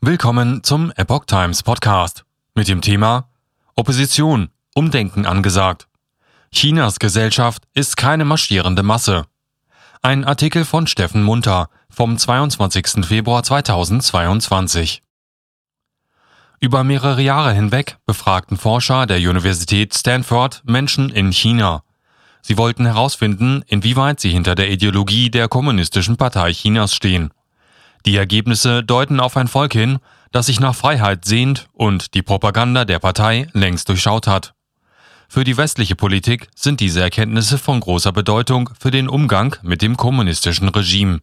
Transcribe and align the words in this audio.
Willkommen 0.00 0.62
zum 0.62 0.92
Epoch 0.94 1.24
Times 1.24 1.64
Podcast 1.64 2.24
mit 2.54 2.68
dem 2.68 2.82
Thema 2.82 3.28
Opposition, 3.74 4.48
Umdenken 4.72 5.26
angesagt. 5.26 5.88
Chinas 6.52 7.00
Gesellschaft 7.00 7.64
ist 7.74 7.96
keine 7.96 8.24
marschierende 8.24 8.84
Masse. 8.84 9.26
Ein 10.00 10.24
Artikel 10.24 10.64
von 10.64 10.86
Steffen 10.86 11.24
Munter 11.24 11.68
vom 11.90 12.16
22. 12.16 13.04
Februar 13.04 13.42
2022. 13.42 15.02
Über 16.60 16.84
mehrere 16.84 17.20
Jahre 17.20 17.52
hinweg 17.52 17.98
befragten 18.06 18.56
Forscher 18.56 19.04
der 19.04 19.18
Universität 19.18 19.94
Stanford 19.94 20.62
Menschen 20.64 21.10
in 21.10 21.32
China. 21.32 21.82
Sie 22.40 22.56
wollten 22.56 22.86
herausfinden, 22.86 23.64
inwieweit 23.66 24.20
sie 24.20 24.30
hinter 24.30 24.54
der 24.54 24.70
Ideologie 24.70 25.28
der 25.28 25.48
Kommunistischen 25.48 26.16
Partei 26.16 26.52
Chinas 26.52 26.94
stehen. 26.94 27.32
Die 28.06 28.16
Ergebnisse 28.16 28.82
deuten 28.82 29.20
auf 29.20 29.36
ein 29.36 29.48
Volk 29.48 29.72
hin, 29.72 29.98
das 30.32 30.46
sich 30.46 30.60
nach 30.60 30.74
Freiheit 30.74 31.24
sehnt 31.24 31.68
und 31.72 32.14
die 32.14 32.22
Propaganda 32.22 32.84
der 32.84 32.98
Partei 32.98 33.48
längst 33.52 33.88
durchschaut 33.88 34.26
hat. 34.26 34.54
Für 35.28 35.44
die 35.44 35.56
westliche 35.56 35.94
Politik 35.94 36.48
sind 36.54 36.80
diese 36.80 37.02
Erkenntnisse 37.02 37.58
von 37.58 37.80
großer 37.80 38.12
Bedeutung 38.12 38.70
für 38.78 38.90
den 38.90 39.08
Umgang 39.08 39.56
mit 39.62 39.82
dem 39.82 39.96
kommunistischen 39.96 40.68
Regime. 40.68 41.20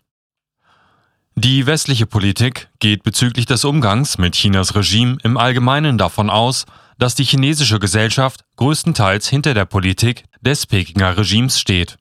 Die 1.35 1.65
westliche 1.65 2.05
Politik 2.05 2.69
geht 2.79 3.03
bezüglich 3.03 3.45
des 3.45 3.65
Umgangs 3.65 4.17
mit 4.17 4.35
Chinas 4.35 4.75
Regime 4.75 5.17
im 5.23 5.37
Allgemeinen 5.37 5.97
davon 5.97 6.29
aus, 6.29 6.65
dass 6.97 7.15
die 7.15 7.25
chinesische 7.25 7.79
Gesellschaft 7.79 8.45
größtenteils 8.55 9.27
hinter 9.27 9.53
der 9.53 9.65
Politik 9.65 10.23
des 10.41 10.65
Pekinger 10.65 11.17
Regimes 11.17 11.59
steht. 11.59 11.97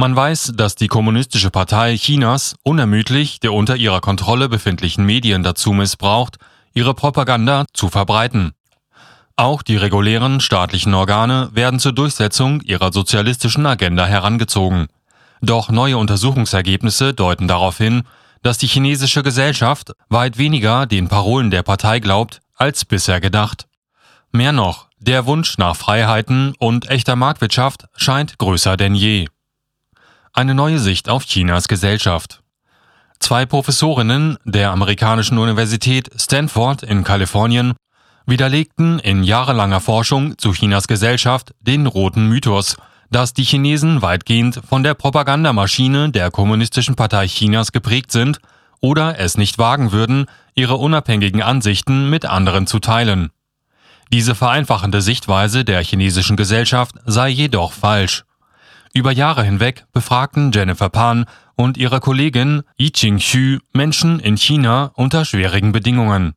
Man 0.00 0.16
weiß, 0.16 0.52
dass 0.54 0.76
die 0.76 0.86
Kommunistische 0.86 1.50
Partei 1.50 1.94
Chinas 1.94 2.56
unermüdlich 2.62 3.38
der 3.38 3.52
unter 3.52 3.76
ihrer 3.76 4.00
Kontrolle 4.00 4.48
befindlichen 4.48 5.04
Medien 5.04 5.42
dazu 5.42 5.74
missbraucht, 5.74 6.38
ihre 6.72 6.94
Propaganda 6.94 7.66
zu 7.74 7.90
verbreiten. 7.90 8.52
Auch 9.36 9.60
die 9.60 9.76
regulären 9.76 10.40
staatlichen 10.40 10.94
Organe 10.94 11.50
werden 11.52 11.80
zur 11.80 11.92
Durchsetzung 11.92 12.62
ihrer 12.62 12.94
sozialistischen 12.94 13.66
Agenda 13.66 14.06
herangezogen. 14.06 14.86
Doch 15.42 15.68
neue 15.68 15.98
Untersuchungsergebnisse 15.98 17.12
deuten 17.12 17.46
darauf 17.46 17.76
hin, 17.76 18.04
dass 18.42 18.56
die 18.56 18.68
chinesische 18.68 19.22
Gesellschaft 19.22 19.92
weit 20.08 20.38
weniger 20.38 20.86
den 20.86 21.08
Parolen 21.08 21.50
der 21.50 21.62
Partei 21.62 21.98
glaubt 22.00 22.40
als 22.56 22.86
bisher 22.86 23.20
gedacht. 23.20 23.66
Mehr 24.32 24.52
noch, 24.52 24.88
der 24.98 25.26
Wunsch 25.26 25.58
nach 25.58 25.76
Freiheiten 25.76 26.54
und 26.58 26.88
echter 26.88 27.16
Marktwirtschaft 27.16 27.84
scheint 27.96 28.38
größer 28.38 28.78
denn 28.78 28.94
je. 28.94 29.26
Eine 30.32 30.54
neue 30.54 30.78
Sicht 30.78 31.08
auf 31.08 31.24
Chinas 31.24 31.66
Gesellschaft. 31.66 32.40
Zwei 33.18 33.46
Professorinnen 33.46 34.38
der 34.44 34.70
amerikanischen 34.70 35.38
Universität 35.38 36.08
Stanford 36.16 36.84
in 36.84 37.02
Kalifornien 37.02 37.74
widerlegten 38.26 39.00
in 39.00 39.24
jahrelanger 39.24 39.80
Forschung 39.80 40.38
zu 40.38 40.52
Chinas 40.52 40.86
Gesellschaft 40.86 41.52
den 41.60 41.86
roten 41.86 42.28
Mythos, 42.28 42.76
dass 43.10 43.34
die 43.34 43.42
Chinesen 43.42 44.02
weitgehend 44.02 44.60
von 44.68 44.84
der 44.84 44.94
Propagandamaschine 44.94 46.10
der 46.10 46.30
Kommunistischen 46.30 46.94
Partei 46.94 47.26
Chinas 47.26 47.72
geprägt 47.72 48.12
sind 48.12 48.38
oder 48.80 49.18
es 49.18 49.36
nicht 49.36 49.58
wagen 49.58 49.90
würden, 49.90 50.26
ihre 50.54 50.76
unabhängigen 50.76 51.42
Ansichten 51.42 52.08
mit 52.08 52.24
anderen 52.24 52.68
zu 52.68 52.78
teilen. 52.78 53.30
Diese 54.12 54.36
vereinfachende 54.36 55.02
Sichtweise 55.02 55.64
der 55.64 55.82
chinesischen 55.82 56.36
Gesellschaft 56.36 56.94
sei 57.04 57.30
jedoch 57.30 57.72
falsch. 57.72 58.24
Über 58.92 59.12
Jahre 59.12 59.44
hinweg 59.44 59.84
befragten 59.92 60.50
Jennifer 60.52 60.88
Pan 60.88 61.26
und 61.54 61.76
ihre 61.76 62.00
Kollegin 62.00 62.62
Yi 62.76 62.90
Xu 62.90 63.58
Menschen 63.72 64.18
in 64.18 64.36
China 64.36 64.90
unter 64.94 65.24
schwierigen 65.24 65.70
Bedingungen. 65.70 66.34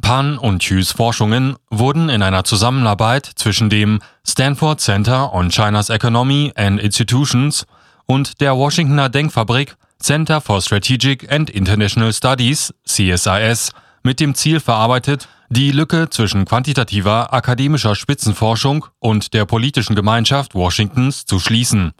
Pan 0.00 0.38
und 0.38 0.62
Xus 0.62 0.92
Forschungen 0.92 1.56
wurden 1.70 2.08
in 2.08 2.22
einer 2.22 2.44
Zusammenarbeit 2.44 3.26
zwischen 3.34 3.70
dem 3.70 4.00
Stanford 4.24 4.80
Center 4.80 5.32
on 5.32 5.48
China's 5.48 5.90
Economy 5.90 6.52
and 6.54 6.80
Institutions 6.80 7.66
und 8.06 8.40
der 8.40 8.56
Washingtoner 8.56 9.08
Denkfabrik 9.08 9.76
Center 9.98 10.40
for 10.40 10.60
Strategic 10.60 11.32
and 11.32 11.50
International 11.50 12.12
Studies 12.12 12.72
CSIS 12.86 13.70
mit 14.06 14.20
dem 14.20 14.36
Ziel 14.36 14.60
verarbeitet, 14.60 15.26
die 15.48 15.72
Lücke 15.72 16.08
zwischen 16.08 16.44
quantitativer 16.44 17.34
akademischer 17.34 17.96
Spitzenforschung 17.96 18.86
und 19.00 19.34
der 19.34 19.46
politischen 19.46 19.96
Gemeinschaft 19.96 20.54
Washingtons 20.54 21.26
zu 21.26 21.40
schließen, 21.40 21.92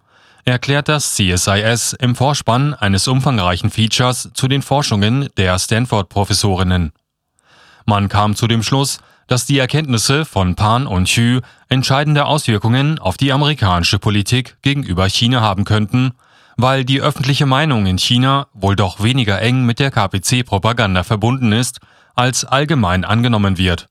erklärt 0.45 0.89
das 0.89 1.17
CSIS 1.17 1.95
im 1.95 2.15
Vorspann 2.15 2.75
eines 2.75 3.09
umfangreichen 3.09 3.71
Features 3.71 4.31
zu 4.35 4.47
den 4.47 4.63
Forschungen 4.63 5.29
der 5.37 5.59
Stanford-Professorinnen. 5.59 6.93
Man 7.87 8.09
kam 8.09 8.37
zu 8.37 8.47
dem 8.47 8.63
Schluss, 8.63 9.01
dass 9.27 9.45
die 9.45 9.59
Erkenntnisse 9.59 10.25
von 10.25 10.55
Pan 10.55 10.87
und 10.87 11.09
Xu 11.09 11.41
entscheidende 11.69 12.27
Auswirkungen 12.27 13.01
auf 13.01 13.17
die 13.17 13.33
amerikanische 13.33 13.99
Politik 13.99 14.59
gegenüber 14.63 15.09
China 15.09 15.41
haben 15.41 15.65
könnten, 15.65 16.13
weil 16.57 16.85
die 16.85 17.01
öffentliche 17.01 17.47
Meinung 17.47 17.87
in 17.87 17.99
China 17.99 18.49
wohl 18.55 18.77
doch 18.77 19.03
weniger 19.03 19.41
eng 19.41 19.65
mit 19.65 19.79
der 19.79 19.91
KPC-Propaganda 19.91 21.05
verbunden 21.05 21.53
ist 21.53 21.81
als 22.15 22.45
allgemein 22.45 23.05
angenommen 23.05 23.59
wird. 23.59 23.89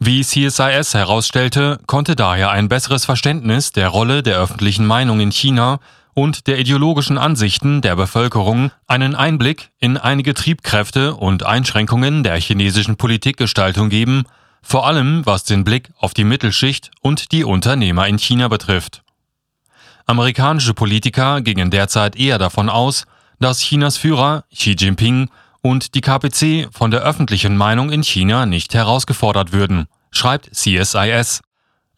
Wie 0.00 0.22
CSIS 0.22 0.94
herausstellte, 0.94 1.78
konnte 1.86 2.14
daher 2.14 2.50
ein 2.50 2.68
besseres 2.68 3.04
Verständnis 3.04 3.72
der 3.72 3.88
Rolle 3.88 4.22
der 4.22 4.38
öffentlichen 4.38 4.86
Meinung 4.86 5.20
in 5.20 5.32
China 5.32 5.80
und 6.14 6.46
der 6.48 6.58
ideologischen 6.58 7.18
Ansichten 7.18 7.80
der 7.80 7.94
Bevölkerung 7.96 8.72
einen 8.86 9.14
Einblick 9.14 9.70
in 9.78 9.96
einige 9.96 10.34
Triebkräfte 10.34 11.14
und 11.14 11.44
Einschränkungen 11.44 12.22
der 12.24 12.40
chinesischen 12.40 12.96
Politikgestaltung 12.96 13.88
geben, 13.88 14.24
vor 14.62 14.86
allem 14.86 15.24
was 15.26 15.44
den 15.44 15.64
Blick 15.64 15.90
auf 15.98 16.14
die 16.14 16.24
Mittelschicht 16.24 16.90
und 17.00 17.30
die 17.32 17.44
Unternehmer 17.44 18.06
in 18.08 18.18
China 18.18 18.48
betrifft. 18.48 19.02
Amerikanische 20.08 20.72
Politiker 20.72 21.42
gingen 21.42 21.70
derzeit 21.70 22.16
eher 22.16 22.38
davon 22.38 22.70
aus, 22.70 23.04
dass 23.40 23.60
Chinas 23.60 23.98
Führer 23.98 24.44
Xi 24.50 24.70
Jinping 24.70 25.28
und 25.60 25.94
die 25.94 26.00
KPC 26.00 26.70
von 26.72 26.90
der 26.90 27.02
öffentlichen 27.02 27.58
Meinung 27.58 27.90
in 27.90 28.02
China 28.02 28.46
nicht 28.46 28.72
herausgefordert 28.72 29.52
würden, 29.52 29.86
schreibt 30.10 30.48
CSIS. 30.54 31.42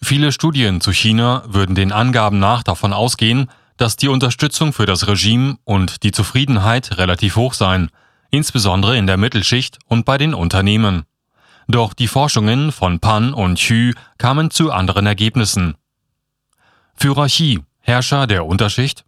Viele 0.02 0.32
Studien 0.32 0.80
zu 0.80 0.90
China 0.90 1.44
würden 1.46 1.76
den 1.76 1.92
Angaben 1.92 2.40
nach 2.40 2.64
davon 2.64 2.92
ausgehen, 2.92 3.48
dass 3.76 3.94
die 3.94 4.08
Unterstützung 4.08 4.72
für 4.72 4.86
das 4.86 5.06
Regime 5.06 5.58
und 5.62 6.02
die 6.02 6.10
Zufriedenheit 6.10 6.98
relativ 6.98 7.36
hoch 7.36 7.54
seien, 7.54 7.90
insbesondere 8.30 8.98
in 8.98 9.06
der 9.06 9.18
Mittelschicht 9.18 9.78
und 9.86 10.04
bei 10.04 10.18
den 10.18 10.34
Unternehmen. 10.34 11.04
Doch 11.68 11.94
die 11.94 12.08
Forschungen 12.08 12.72
von 12.72 12.98
Pan 12.98 13.32
und 13.32 13.54
Xu 13.60 13.92
kamen 14.18 14.50
zu 14.50 14.72
anderen 14.72 15.06
Ergebnissen. 15.06 15.76
Führer 16.96 17.26
Xi, 17.26 17.60
Herrscher 17.80 18.26
der 18.26 18.46
Unterschicht, 18.46 19.04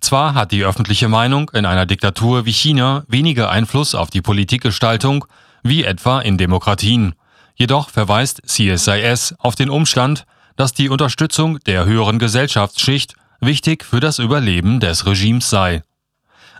zwar 0.00 0.34
hat 0.34 0.50
die 0.50 0.64
öffentliche 0.64 1.08
Meinung 1.08 1.50
in 1.50 1.66
einer 1.66 1.86
Diktatur 1.86 2.46
wie 2.46 2.52
China 2.52 3.04
weniger 3.06 3.50
Einfluss 3.50 3.94
auf 3.94 4.10
die 4.10 4.22
Politikgestaltung 4.22 5.26
wie 5.62 5.84
etwa 5.84 6.20
in 6.20 6.38
Demokratien, 6.38 7.14
jedoch 7.54 7.90
verweist 7.90 8.42
CSIS 8.46 9.34
auf 9.38 9.54
den 9.54 9.68
Umstand, 9.68 10.24
dass 10.56 10.72
die 10.72 10.88
Unterstützung 10.88 11.58
der 11.60 11.84
höheren 11.84 12.18
Gesellschaftsschicht 12.18 13.14
wichtig 13.40 13.84
für 13.84 14.00
das 14.00 14.18
Überleben 14.18 14.80
des 14.80 15.06
Regimes 15.06 15.50
sei. 15.50 15.82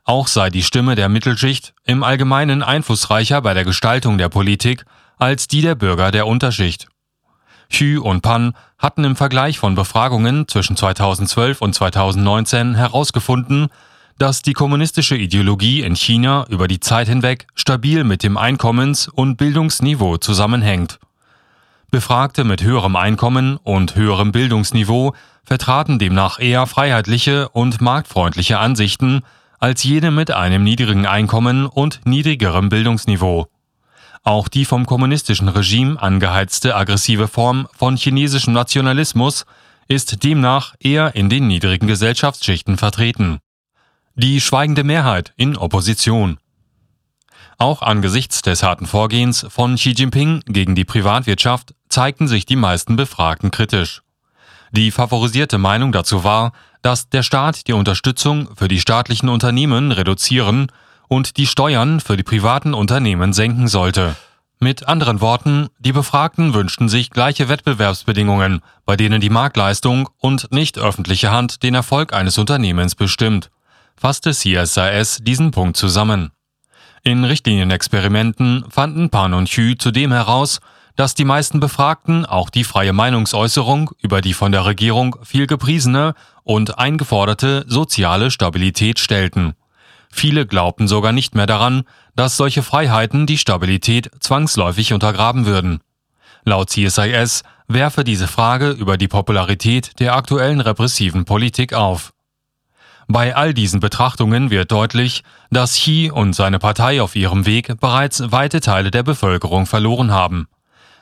Auch 0.05 0.27
sei 0.27 0.51
die 0.51 0.63
Stimme 0.63 0.95
der 0.95 1.09
Mittelschicht 1.09 1.75
im 1.85 2.03
Allgemeinen 2.03 2.63
einflussreicher 2.63 3.41
bei 3.43 3.55
der 3.55 3.65
Gestaltung 3.65 4.19
der 4.19 4.29
Politik 4.29 4.85
als 5.19 5.49
die 5.49 5.63
der 5.63 5.75
Bürger 5.75 6.11
der 6.11 6.27
Unterschicht. 6.27 6.89
Xu 7.71 8.01
und 8.03 8.21
Pan 8.23 8.55
hatten 8.79 9.05
im 9.05 9.17
Vergleich 9.17 9.59
von 9.59 9.75
Befragungen 9.75 10.49
zwischen 10.49 10.77
2012 10.77 11.63
und 11.63 11.75
2019 11.75 12.75
herausgefunden, 12.75 13.69
dass 14.19 14.43
die 14.43 14.53
kommunistische 14.53 15.17
Ideologie 15.17 15.81
in 15.81 15.97
China 15.97 16.45
über 16.51 16.69
die 16.69 16.81
Zeit 16.81 17.09
hinweg 17.09 17.47
stabil 17.55 18.05
mit 18.05 18.23
dem 18.23 18.37
Einkommens- 18.37 19.09
und 19.09 19.37
Bildungsniveau 19.37 20.19
zusammenhängt. 20.19 20.99
Befragte 21.91 22.45
mit 22.45 22.63
höherem 22.63 22.97
Einkommen 22.97 23.57
und 23.57 23.97
höherem 23.97 24.31
Bildungsniveau 24.31 25.15
vertraten 25.43 25.99
demnach 25.99 26.39
eher 26.39 26.67
freiheitliche 26.67 27.49
und 27.49 27.81
marktfreundliche 27.81 28.59
Ansichten 28.59 29.23
als 29.59 29.83
jene 29.85 30.11
mit 30.11 30.31
einem 30.31 30.65
niedrigen 30.65 31.07
Einkommen 31.07 31.67
und 31.67 32.01
niedrigerem 32.05 32.69
Bildungsniveau. 32.69 33.49
Auch 34.23 34.49
die 34.49 34.67
vom 34.67 34.85
kommunistischen 34.85 35.49
Regime 35.49 36.01
angeheizte 36.01 36.77
aggressive 36.77 37.27
Form 37.27 37.69
von 37.77 37.97
chinesischem 37.97 38.53
Nationalismus 38.53 39.47
ist 39.89 40.23
demnach 40.23 40.75
eher 40.79 41.15
in 41.15 41.31
den 41.31 41.47
niedrigen 41.47 41.87
Gesellschaftsschichten 41.87 42.77
vertreten. 42.77 43.39
Die 44.15 44.41
schweigende 44.41 44.85
Mehrheit 44.85 45.33
in 45.37 45.57
Opposition. 45.57 46.39
Auch 47.57 47.83
angesichts 47.83 48.43
des 48.43 48.63
harten 48.63 48.87
Vorgehens 48.87 49.47
von 49.49 49.77
Xi 49.77 49.91
Jinping 49.91 50.43
gegen 50.47 50.75
die 50.75 50.85
Privatwirtschaft 50.85 51.75
zeigten 51.89 52.29
sich 52.29 52.47
die 52.47 52.57
meisten 52.57 52.97
Befragten 52.97 53.51
kritisch. 53.51 54.03
Die 54.71 54.91
favorisierte 54.91 55.59
Meinung 55.59 55.93
dazu 55.93 56.25
war, 56.25 56.53
dass 56.83 57.09
der 57.09 57.23
Staat 57.23 57.67
die 57.67 57.73
Unterstützung 57.73 58.49
für 58.57 58.69
die 58.69 58.81
staatlichen 58.81 59.29
Unternehmen 59.29 59.93
reduzieren 59.93 60.69
und 61.11 61.39
die 61.39 61.47
Steuern 61.47 61.99
für 61.99 62.17
die 62.17 62.23
privaten 62.23 62.73
Unternehmen 62.73 63.33
senken 63.33 63.67
sollte. 63.67 64.15
Mit 64.61 64.87
anderen 64.87 65.21
Worten, 65.21 65.69
die 65.81 65.93
Befragten 65.93 66.55
wünschten 66.55 66.89
sich 66.89 67.11
gleiche 67.11 67.49
Wettbewerbsbedingungen, 67.49 68.61
bei 68.85 68.97
denen 68.97 69.21
die 69.21 69.29
Marktleistung 69.29 70.09
und 70.19 70.53
nicht 70.53 70.79
öffentliche 70.79 71.33
Hand 71.33 71.65
den 71.65 71.75
Erfolg 71.75 72.13
eines 72.13 72.39
Unternehmens 72.39 72.95
bestimmt, 72.95 73.51
fasste 73.97 74.31
CSIS 74.31 75.19
diesen 75.23 75.51
Punkt 75.51 75.77
zusammen. 75.77 76.31
In 77.03 77.25
Richtlinienexperimenten 77.25 78.67
fanden 78.71 79.11
Pan 79.11 79.35
und 79.35 79.49
Hü 79.49 79.77
zudem 79.77 80.13
heraus, 80.13 80.61
dass 80.95 81.15
die 81.15 81.25
meisten 81.25 81.59
Befragten 81.59 82.25
auch 82.25 82.51
die 82.51 82.65
freie 82.65 82.93
Meinungsäußerung 82.93 83.91
über 84.01 84.21
die 84.21 84.35
von 84.35 84.53
der 84.53 84.65
Regierung 84.65 85.17
viel 85.25 85.49
gepriesene 85.49 86.15
und 86.45 86.79
eingeforderte 86.79 87.65
soziale 87.67 88.31
Stabilität 88.31 89.01
stellten. 89.01 89.55
Viele 90.11 90.47
glaubten 90.47 90.89
sogar 90.89 91.13
nicht 91.13 91.35
mehr 91.35 91.47
daran, 91.47 91.85
dass 92.17 92.37
solche 92.37 92.63
Freiheiten 92.63 93.27
die 93.27 93.39
Stabilität 93.39 94.11
zwangsläufig 94.21 94.93
untergraben 94.93 95.47
würden. 95.47 95.81
Laut 96.45 96.71
CSIS 96.71 97.43
werfe 97.69 98.03
diese 98.03 98.27
Frage 98.27 98.71
über 98.71 98.97
die 98.97 99.09
Popularität 99.09 100.01
der 100.01 100.15
aktuellen 100.15 100.61
repressiven 100.61 101.25
Politik 101.25 101.73
auf. 101.73 102.13
Bei 103.07 103.35
all 103.35 103.55
diesen 103.55 103.81
Betrachtungen 103.81 104.51
wird 104.51 104.71
deutlich, 104.71 105.25
dass 105.51 105.73
Xi 105.73 106.11
und 106.13 106.33
seine 106.33 106.59
Partei 106.59 107.03
auf 107.03 107.17
ihrem 107.17 107.47
Weg 107.47 107.81
bereits 107.81 108.31
weite 108.31 108.61
Teile 108.61 108.91
der 108.91 109.03
Bevölkerung 109.03 109.67
verloren 109.67 110.13
haben. 110.13 110.47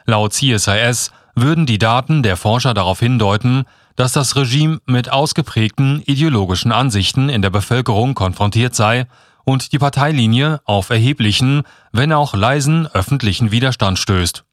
Laut 0.06 0.32
CSIS 0.32 1.10
würden 1.34 1.66
die 1.66 1.78
Daten 1.78 2.22
der 2.22 2.36
Forscher 2.36 2.72
darauf 2.72 3.00
hindeuten, 3.00 3.64
dass 3.98 4.12
das 4.12 4.36
Regime 4.36 4.78
mit 4.86 5.10
ausgeprägten 5.10 6.02
ideologischen 6.06 6.70
Ansichten 6.70 7.28
in 7.28 7.42
der 7.42 7.50
Bevölkerung 7.50 8.14
konfrontiert 8.14 8.76
sei 8.76 9.08
und 9.42 9.72
die 9.72 9.78
Parteilinie 9.80 10.60
auf 10.66 10.90
erheblichen, 10.90 11.64
wenn 11.90 12.12
auch 12.12 12.32
leisen 12.32 12.86
öffentlichen 12.86 13.50
Widerstand 13.50 13.98
stößt. 13.98 14.44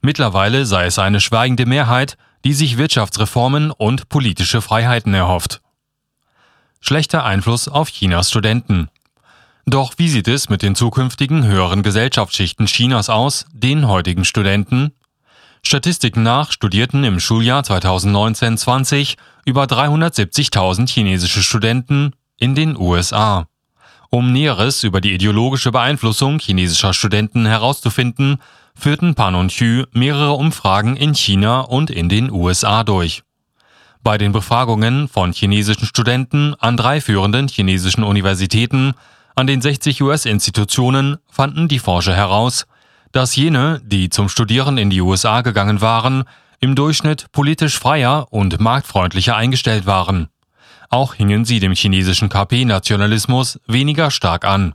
Mittlerweile 0.00 0.64
sei 0.64 0.86
es 0.86 0.98
eine 0.98 1.20
schweigende 1.20 1.66
Mehrheit, 1.66 2.16
die 2.42 2.54
sich 2.54 2.78
Wirtschaftsreformen 2.78 3.70
und 3.70 4.08
politische 4.08 4.62
Freiheiten 4.62 5.12
erhofft. 5.12 5.60
Schlechter 6.80 7.22
Einfluss 7.22 7.68
auf 7.68 7.90
Chinas 7.90 8.30
Studenten. 8.30 8.88
Doch 9.66 9.92
wie 9.98 10.08
sieht 10.08 10.26
es 10.26 10.48
mit 10.48 10.62
den 10.62 10.74
zukünftigen 10.74 11.44
höheren 11.44 11.82
Gesellschaftsschichten 11.82 12.64
Chinas 12.64 13.10
aus, 13.10 13.44
den 13.52 13.86
heutigen 13.86 14.24
Studenten? 14.24 14.94
Statistiken 15.62 16.22
nach 16.22 16.52
studierten 16.52 17.04
im 17.04 17.20
Schuljahr 17.20 17.62
2019-20 17.62 19.16
über 19.44 19.64
370.000 19.64 20.88
chinesische 20.88 21.42
Studenten 21.42 22.12
in 22.38 22.54
den 22.54 22.76
USA. 22.76 23.46
Um 24.10 24.32
Näheres 24.32 24.82
über 24.82 25.00
die 25.00 25.14
ideologische 25.14 25.70
Beeinflussung 25.70 26.40
chinesischer 26.40 26.92
Studenten 26.92 27.46
herauszufinden, 27.46 28.38
führten 28.74 29.14
Pan 29.14 29.34
und 29.34 29.52
Hü 29.52 29.84
mehrere 29.92 30.32
Umfragen 30.32 30.96
in 30.96 31.14
China 31.14 31.60
und 31.60 31.90
in 31.90 32.08
den 32.08 32.30
USA 32.30 32.82
durch. 32.82 33.22
Bei 34.02 34.16
den 34.16 34.32
Befragungen 34.32 35.08
von 35.08 35.32
chinesischen 35.32 35.86
Studenten 35.86 36.54
an 36.54 36.76
drei 36.76 37.00
führenden 37.00 37.48
chinesischen 37.48 38.02
Universitäten 38.02 38.94
an 39.36 39.46
den 39.46 39.60
60 39.60 40.02
US-Institutionen 40.02 41.18
fanden 41.30 41.68
die 41.68 41.78
Forscher 41.78 42.14
heraus, 42.14 42.66
dass 43.12 43.36
jene, 43.36 43.80
die 43.84 44.10
zum 44.10 44.28
Studieren 44.28 44.78
in 44.78 44.90
die 44.90 45.00
USA 45.00 45.40
gegangen 45.42 45.80
waren, 45.80 46.24
im 46.60 46.74
Durchschnitt 46.74 47.32
politisch 47.32 47.78
freier 47.78 48.26
und 48.30 48.60
marktfreundlicher 48.60 49.36
eingestellt 49.36 49.86
waren. 49.86 50.28
Auch 50.90 51.14
hingen 51.14 51.44
sie 51.44 51.60
dem 51.60 51.74
chinesischen 51.74 52.28
KP-Nationalismus 52.28 53.60
weniger 53.66 54.10
stark 54.10 54.44
an. 54.44 54.74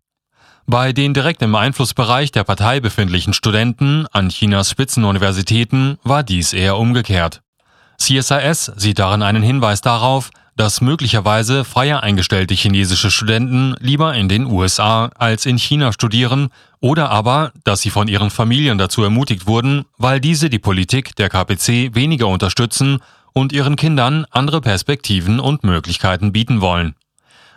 Bei 0.65 0.93
den 0.93 1.13
direkt 1.13 1.43
im 1.43 1.53
Einflussbereich 1.53 2.31
der 2.31 2.43
Partei 2.43 2.79
befindlichen 2.79 3.33
Studenten 3.33 4.07
an 4.11 4.29
Chinas 4.29 4.71
Spitzenuniversitäten 4.71 5.99
war 6.03 6.23
dies 6.23 6.53
eher 6.53 6.77
umgekehrt. 6.77 7.41
CSIS 7.99 8.71
sieht 8.75 8.97
darin 8.97 9.21
einen 9.21 9.43
Hinweis 9.43 9.81
darauf, 9.81 10.31
dass 10.55 10.81
möglicherweise 10.81 11.65
freier 11.65 12.01
eingestellte 12.01 12.53
chinesische 12.53 13.11
Studenten 13.11 13.75
lieber 13.79 14.13
in 14.15 14.29
den 14.29 14.45
USA 14.45 15.09
als 15.15 15.45
in 15.45 15.57
China 15.57 15.91
studieren 15.91 16.49
oder 16.79 17.09
aber, 17.09 17.51
dass 17.63 17.81
sie 17.81 17.89
von 17.89 18.07
ihren 18.07 18.29
Familien 18.29 18.77
dazu 18.77 19.03
ermutigt 19.03 19.47
wurden, 19.47 19.85
weil 19.97 20.21
diese 20.21 20.49
die 20.49 20.59
Politik 20.59 21.15
der 21.15 21.29
KPC 21.29 21.93
weniger 21.93 22.27
unterstützen 22.27 22.99
und 23.33 23.51
ihren 23.51 23.75
Kindern 23.75 24.25
andere 24.31 24.61
Perspektiven 24.61 25.39
und 25.39 25.63
Möglichkeiten 25.63 26.31
bieten 26.31 26.61
wollen. 26.61 26.95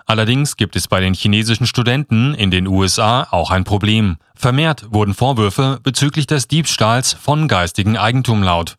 Allerdings 0.06 0.56
gibt 0.56 0.74
es 0.74 0.88
bei 0.88 1.00
den 1.00 1.14
chinesischen 1.14 1.66
Studenten 1.66 2.34
in 2.34 2.50
den 2.50 2.66
USA 2.66 3.28
auch 3.30 3.50
ein 3.50 3.64
Problem. 3.64 4.16
Vermehrt 4.34 4.86
wurden 4.90 5.12
Vorwürfe 5.14 5.78
bezüglich 5.82 6.26
des 6.26 6.48
Diebstahls 6.48 7.12
von 7.12 7.46
geistigen 7.46 7.96
Eigentum 7.98 8.42
laut. 8.42 8.76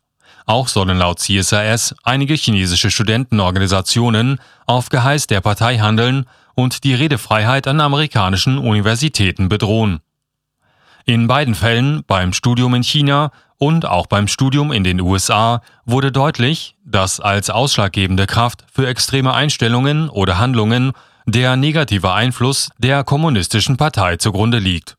Auch 0.50 0.66
sollen 0.66 0.98
laut 0.98 1.20
CSIS 1.20 1.94
einige 2.02 2.34
chinesische 2.34 2.90
Studentenorganisationen 2.90 4.40
auf 4.66 4.88
Geheiß 4.88 5.28
der 5.28 5.40
Partei 5.40 5.78
handeln 5.78 6.26
und 6.56 6.82
die 6.82 6.92
Redefreiheit 6.92 7.68
an 7.68 7.80
amerikanischen 7.80 8.58
Universitäten 8.58 9.48
bedrohen. 9.48 10.00
In 11.04 11.28
beiden 11.28 11.54
Fällen, 11.54 12.02
beim 12.04 12.32
Studium 12.32 12.74
in 12.74 12.82
China 12.82 13.30
und 13.58 13.86
auch 13.86 14.08
beim 14.08 14.26
Studium 14.26 14.72
in 14.72 14.82
den 14.82 15.00
USA, 15.00 15.62
wurde 15.84 16.10
deutlich, 16.10 16.74
dass 16.84 17.20
als 17.20 17.48
ausschlaggebende 17.48 18.26
Kraft 18.26 18.64
für 18.72 18.88
extreme 18.88 19.32
Einstellungen 19.32 20.08
oder 20.08 20.38
Handlungen 20.38 20.90
der 21.26 21.54
negative 21.54 22.12
Einfluss 22.12 22.70
der 22.76 23.04
kommunistischen 23.04 23.76
Partei 23.76 24.16
zugrunde 24.16 24.58
liegt 24.58 24.96